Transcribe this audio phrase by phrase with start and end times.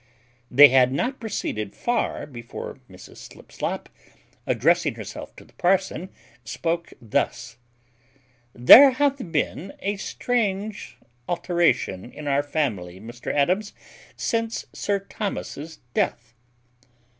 [0.49, 3.87] They had not proceeded far before Mrs Slipslop,
[4.47, 6.09] addressing herself to the parson,
[6.43, 7.57] spoke thus:
[8.51, 10.97] "There hath been a strange
[11.29, 13.73] alteration in our family, Mr Adams,
[14.15, 16.33] since Sir Thomas's death."